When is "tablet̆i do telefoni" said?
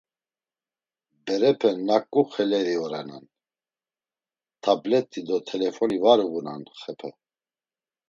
4.63-5.97